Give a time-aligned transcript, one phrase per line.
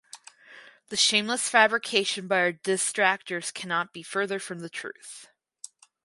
[0.89, 5.29] The shameless fabrication by our distractors cannot be further from the truth.